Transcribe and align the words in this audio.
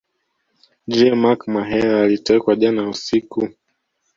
Je 0.93 1.07
Mark 1.21 1.41
Mahela 1.55 1.99
alitekwa 2.01 2.55
jana 2.55 2.89
usiku 2.89 3.49